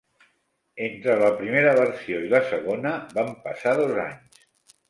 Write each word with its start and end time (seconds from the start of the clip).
Entre 0.85 1.17
la 1.23 1.29
primera 1.41 1.75
versió 1.81 2.23
i 2.29 2.31
la 2.33 2.41
segona 2.55 2.97
van 3.19 3.33
passar 3.47 3.79
dos 3.83 3.97
anys. 4.09 4.43